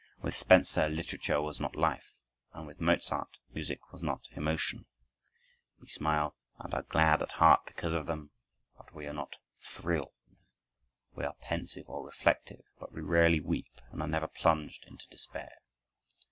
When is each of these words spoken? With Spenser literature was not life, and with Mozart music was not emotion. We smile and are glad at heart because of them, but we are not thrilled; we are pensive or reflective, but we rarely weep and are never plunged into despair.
With 0.23 0.35
Spenser 0.35 0.89
literature 0.89 1.43
was 1.43 1.59
not 1.59 1.75
life, 1.75 2.15
and 2.53 2.65
with 2.65 2.81
Mozart 2.81 3.37
music 3.53 3.91
was 3.91 4.01
not 4.01 4.25
emotion. 4.31 4.87
We 5.79 5.89
smile 5.89 6.35
and 6.57 6.73
are 6.73 6.81
glad 6.81 7.21
at 7.21 7.33
heart 7.33 7.67
because 7.67 7.93
of 7.93 8.07
them, 8.07 8.31
but 8.75 8.95
we 8.95 9.05
are 9.05 9.13
not 9.13 9.35
thrilled; 9.59 10.15
we 11.15 11.23
are 11.23 11.35
pensive 11.43 11.87
or 11.87 12.03
reflective, 12.03 12.65
but 12.79 12.91
we 12.91 13.01
rarely 13.01 13.41
weep 13.41 13.79
and 13.91 14.01
are 14.01 14.07
never 14.07 14.27
plunged 14.27 14.85
into 14.87 15.07
despair. 15.09 15.53